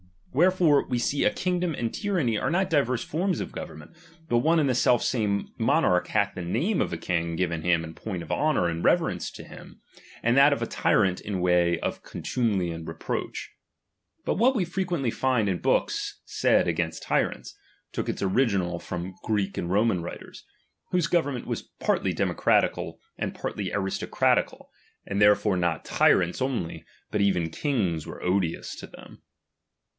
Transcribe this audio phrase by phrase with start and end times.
[0.33, 3.91] Wherefore we see a kingdom and tyranny are not diverse forms of government,
[4.29, 7.83] but one and the self same monarch bath the name of a king given him
[7.83, 9.81] in point of bonour and reverence to him,
[10.23, 13.51] and of a tyrant in Way of contumely and reproach.
[14.25, 17.53] But what we frequently find in books said against tyrants,
[17.91, 20.45] took its original from Greek and Roman writers,
[20.89, 24.69] whose government was partly democratieal, and partly aristocratical,
[25.05, 29.21] and therefore not tyrants only, but even kings were odious to them.